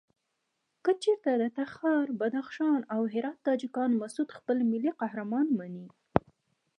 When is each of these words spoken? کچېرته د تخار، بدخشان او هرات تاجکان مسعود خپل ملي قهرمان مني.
کچېرته 0.85 1.31
د 1.41 1.43
تخار، 1.57 2.05
بدخشان 2.19 2.79
او 2.93 3.01
هرات 3.13 3.37
تاجکان 3.47 3.91
مسعود 4.01 4.29
خپل 4.37 4.57
ملي 4.71 4.91
قهرمان 4.99 5.47
مني. 5.57 5.87